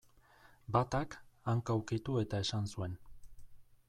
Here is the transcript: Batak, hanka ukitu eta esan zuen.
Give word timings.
Batak, 0.77 1.17
hanka 1.53 1.75
ukitu 1.81 2.15
eta 2.25 2.41
esan 2.47 2.73
zuen. 2.77 2.97